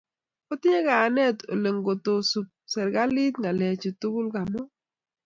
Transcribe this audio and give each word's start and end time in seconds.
Otinye 0.51 0.79
kayanet 0.87 1.37
ole 1.53 1.69
ngotkosub 1.77 2.45
serkalit 2.71 3.33
ngalechu 3.37 3.89
tugul 3.99 4.27
kamwa 4.33 4.63